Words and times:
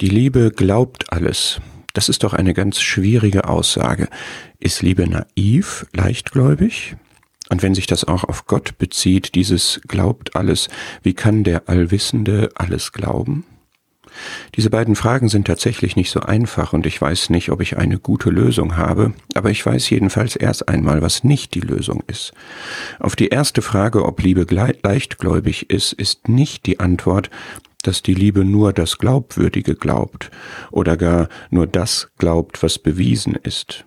Die 0.00 0.08
Liebe 0.08 0.50
glaubt 0.50 1.12
alles. 1.12 1.60
Das 1.92 2.08
ist 2.08 2.24
doch 2.24 2.34
eine 2.34 2.52
ganz 2.52 2.80
schwierige 2.80 3.48
Aussage. 3.48 4.08
Ist 4.58 4.82
Liebe 4.82 5.08
naiv, 5.08 5.86
leichtgläubig? 5.92 6.96
Und 7.48 7.62
wenn 7.62 7.74
sich 7.74 7.86
das 7.86 8.04
auch 8.04 8.24
auf 8.24 8.46
Gott 8.46 8.76
bezieht, 8.78 9.36
dieses 9.36 9.80
glaubt 9.86 10.34
alles, 10.34 10.68
wie 11.02 11.14
kann 11.14 11.44
der 11.44 11.68
Allwissende 11.68 12.48
alles 12.56 12.90
glauben? 12.90 13.44
Diese 14.56 14.70
beiden 14.70 14.96
Fragen 14.96 15.28
sind 15.28 15.46
tatsächlich 15.46 15.94
nicht 15.94 16.10
so 16.10 16.20
einfach 16.20 16.72
und 16.72 16.86
ich 16.86 17.00
weiß 17.00 17.30
nicht, 17.30 17.50
ob 17.50 17.60
ich 17.60 17.76
eine 17.76 17.98
gute 17.98 18.30
Lösung 18.30 18.76
habe, 18.76 19.12
aber 19.34 19.50
ich 19.50 19.64
weiß 19.64 19.90
jedenfalls 19.90 20.36
erst 20.36 20.68
einmal, 20.68 21.02
was 21.02 21.24
nicht 21.24 21.54
die 21.54 21.60
Lösung 21.60 22.02
ist. 22.06 22.32
Auf 23.00 23.16
die 23.16 23.28
erste 23.28 23.62
Frage, 23.62 24.04
ob 24.04 24.22
Liebe 24.22 24.46
leichtgläubig 24.48 25.70
ist, 25.70 25.92
ist 25.92 26.28
nicht 26.28 26.66
die 26.66 26.80
Antwort, 26.80 27.30
dass 27.86 28.02
die 28.02 28.14
Liebe 28.14 28.44
nur 28.44 28.72
das 28.72 28.98
Glaubwürdige 28.98 29.74
glaubt 29.74 30.30
oder 30.70 30.96
gar 30.96 31.28
nur 31.50 31.66
das 31.66 32.08
glaubt, 32.18 32.62
was 32.62 32.78
bewiesen 32.78 33.34
ist. 33.34 33.84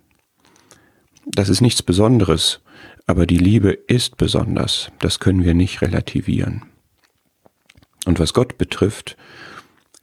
Das 1.26 1.50
ist 1.50 1.62
nichts 1.62 1.84
Besonderes, 1.84 2.62
aber 3.06 3.26
die 3.26 3.38
Liebe 3.38 3.72
ist 3.72 4.18
besonders, 4.18 4.92
das 5.00 5.20
können 5.20 5.44
wir 5.44 5.54
nicht 5.54 5.82
relativieren. 5.82 6.64
Und 8.06 8.20
was 8.20 8.34
Gott 8.34 8.58
betrifft, 8.58 9.18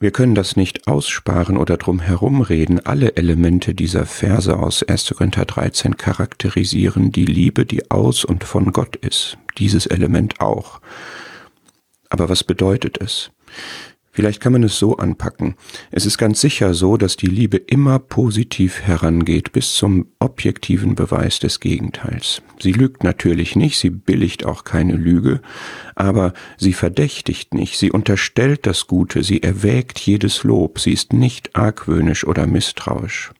wir 0.00 0.10
können 0.10 0.34
das 0.34 0.56
nicht 0.56 0.86
aussparen 0.86 1.56
oder 1.56 1.78
drum 1.78 2.00
herumreden. 2.00 2.84
Alle 2.84 3.16
Elemente 3.16 3.74
dieser 3.74 4.04
Verse 4.04 4.58
aus 4.58 4.82
1. 4.82 5.14
Korinther 5.16 5.46
13 5.46 5.96
charakterisieren 5.96 7.12
die 7.12 7.24
Liebe, 7.24 7.64
die 7.64 7.90
aus 7.90 8.24
und 8.24 8.44
von 8.44 8.72
Gott 8.72 8.96
ist. 8.96 9.38
Dieses 9.56 9.86
Element 9.86 10.40
auch. 10.40 10.80
Aber 12.10 12.28
was 12.28 12.44
bedeutet 12.44 12.98
es? 13.00 13.30
Vielleicht 14.14 14.40
kann 14.40 14.52
man 14.52 14.62
es 14.62 14.78
so 14.78 14.96
anpacken. 14.96 15.56
Es 15.90 16.06
ist 16.06 16.18
ganz 16.18 16.40
sicher 16.40 16.72
so, 16.72 16.96
dass 16.96 17.16
die 17.16 17.26
Liebe 17.26 17.56
immer 17.56 17.98
positiv 17.98 18.80
herangeht 18.80 19.50
bis 19.50 19.74
zum 19.74 20.06
objektiven 20.20 20.94
Beweis 20.94 21.40
des 21.40 21.58
Gegenteils. 21.58 22.40
Sie 22.60 22.70
lügt 22.70 23.02
natürlich 23.02 23.56
nicht, 23.56 23.76
sie 23.76 23.90
billigt 23.90 24.46
auch 24.46 24.62
keine 24.62 24.94
Lüge, 24.94 25.40
aber 25.96 26.32
sie 26.56 26.74
verdächtigt 26.74 27.54
nicht, 27.54 27.76
sie 27.76 27.90
unterstellt 27.90 28.66
das 28.66 28.86
Gute, 28.86 29.24
sie 29.24 29.42
erwägt 29.42 29.98
jedes 29.98 30.44
Lob, 30.44 30.78
sie 30.78 30.92
ist 30.92 31.12
nicht 31.12 31.56
argwöhnisch 31.56 32.24
oder 32.24 32.46
misstrauisch. 32.46 33.32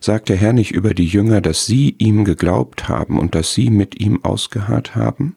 Sagt 0.00 0.30
der 0.30 0.36
Herr 0.36 0.54
nicht 0.54 0.70
über 0.70 0.94
die 0.94 1.06
Jünger, 1.06 1.42
dass 1.42 1.66
sie 1.66 1.94
ihm 1.98 2.24
geglaubt 2.24 2.88
haben 2.88 3.18
und 3.18 3.34
dass 3.34 3.52
sie 3.52 3.68
mit 3.68 4.00
ihm 4.00 4.24
ausgeharrt 4.24 4.96
haben? 4.96 5.36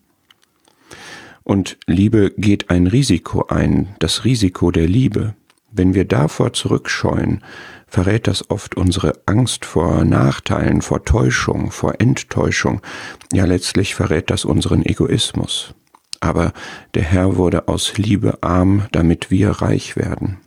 Und 1.46 1.78
Liebe 1.86 2.34
geht 2.38 2.72
ein 2.72 2.88
Risiko 2.88 3.46
ein, 3.46 3.96
das 4.00 4.26
Risiko 4.26 4.72
der 4.72 4.88
Liebe. 4.88 5.36
Wenn 5.72 5.94
wir 5.94 6.04
davor 6.04 6.54
zurückscheuen, 6.54 7.44
verrät 7.88 8.26
das 8.26 8.50
oft 8.50 8.76
unsere 8.76 9.14
Angst 9.28 9.64
vor 9.64 10.04
Nachteilen, 10.06 10.82
vor 10.82 11.06
Täuschung, 11.06 11.70
vor 11.70 12.02
Enttäuschung. 12.02 12.82
Ja, 13.32 13.46
letztlich 13.46 13.94
verrät 13.94 14.32
das 14.32 14.44
unseren 14.44 14.84
Egoismus. 14.84 15.76
Aber 16.20 16.52
der 16.96 17.04
Herr 17.04 17.38
wurde 17.38 17.68
aus 17.68 17.96
Liebe 17.96 18.42
arm, 18.42 18.88
damit 18.92 19.30
wir 19.30 19.52
reich 19.52 19.96
werden. 19.96 20.40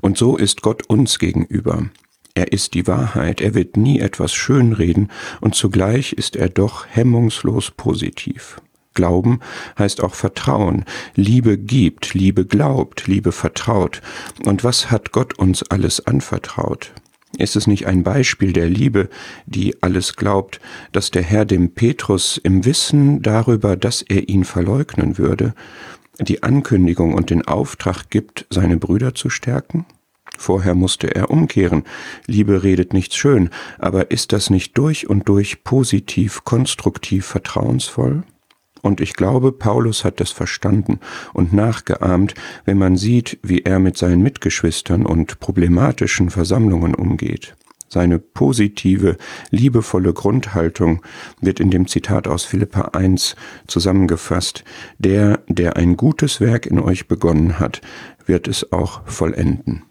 Und 0.00 0.16
so 0.16 0.38
ist 0.38 0.62
Gott 0.62 0.88
uns 0.88 1.18
gegenüber. 1.18 1.90
Er 2.34 2.50
ist 2.52 2.72
die 2.72 2.86
Wahrheit, 2.86 3.42
er 3.42 3.54
wird 3.54 3.76
nie 3.76 4.00
etwas 4.00 4.32
schönreden, 4.32 5.10
und 5.42 5.54
zugleich 5.54 6.14
ist 6.14 6.34
er 6.34 6.48
doch 6.48 6.86
hemmungslos 6.88 7.72
positiv. 7.72 8.62
Glauben 8.94 9.40
heißt 9.78 10.02
auch 10.02 10.14
Vertrauen. 10.14 10.84
Liebe 11.14 11.58
gibt, 11.58 12.14
Liebe 12.14 12.46
glaubt, 12.46 13.06
Liebe 13.06 13.32
vertraut. 13.32 14.00
Und 14.44 14.64
was 14.64 14.90
hat 14.90 15.12
Gott 15.12 15.38
uns 15.38 15.62
alles 15.64 16.06
anvertraut? 16.06 16.92
Ist 17.36 17.56
es 17.56 17.66
nicht 17.66 17.86
ein 17.86 18.04
Beispiel 18.04 18.52
der 18.52 18.68
Liebe, 18.68 19.08
die 19.46 19.82
alles 19.82 20.14
glaubt, 20.14 20.60
dass 20.92 21.10
der 21.10 21.22
Herr 21.22 21.44
dem 21.44 21.72
Petrus 21.72 22.38
im 22.42 22.64
Wissen 22.64 23.22
darüber, 23.22 23.76
dass 23.76 24.02
er 24.02 24.28
ihn 24.28 24.44
verleugnen 24.44 25.18
würde, 25.18 25.54
die 26.20 26.44
Ankündigung 26.44 27.14
und 27.14 27.30
den 27.30 27.42
Auftrag 27.46 28.08
gibt, 28.10 28.46
seine 28.50 28.76
Brüder 28.76 29.14
zu 29.14 29.30
stärken? 29.30 29.84
Vorher 30.38 30.74
musste 30.74 31.14
er 31.14 31.30
umkehren. 31.30 31.84
Liebe 32.26 32.62
redet 32.62 32.92
nicht 32.92 33.14
schön, 33.14 33.50
aber 33.78 34.10
ist 34.10 34.32
das 34.32 34.50
nicht 34.50 34.76
durch 34.78 35.08
und 35.08 35.28
durch 35.28 35.64
positiv, 35.64 36.44
konstruktiv, 36.44 37.26
vertrauensvoll? 37.26 38.24
Und 38.84 39.00
ich 39.00 39.14
glaube, 39.14 39.50
Paulus 39.50 40.04
hat 40.04 40.20
das 40.20 40.30
verstanden 40.30 41.00
und 41.32 41.54
nachgeahmt, 41.54 42.34
wenn 42.66 42.76
man 42.76 42.98
sieht, 42.98 43.38
wie 43.42 43.62
er 43.62 43.78
mit 43.78 43.96
seinen 43.96 44.20
Mitgeschwistern 44.22 45.06
und 45.06 45.40
problematischen 45.40 46.28
Versammlungen 46.28 46.94
umgeht. 46.94 47.56
Seine 47.88 48.18
positive, 48.18 49.16
liebevolle 49.48 50.12
Grundhaltung 50.12 51.00
wird 51.40 51.60
in 51.60 51.70
dem 51.70 51.88
Zitat 51.88 52.28
aus 52.28 52.44
Philippa 52.44 52.90
1 52.92 53.36
zusammengefasst. 53.68 54.64
Der, 54.98 55.40
der 55.48 55.78
ein 55.78 55.96
gutes 55.96 56.42
Werk 56.42 56.66
in 56.66 56.78
euch 56.78 57.08
begonnen 57.08 57.58
hat, 57.58 57.80
wird 58.26 58.48
es 58.48 58.70
auch 58.70 59.00
vollenden. 59.06 59.84